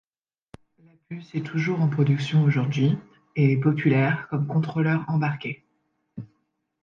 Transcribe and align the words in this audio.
La 0.79 0.93
puce 1.09 1.35
est 1.35 1.45
toujours 1.45 1.79
en 1.83 1.87
production 1.87 2.41
aujourd'hui, 2.43 2.97
et 3.35 3.51
est 3.53 3.59
populaire 3.59 4.27
comme 4.31 4.47
contrôleur 4.47 5.05
embarqué. 5.07 5.63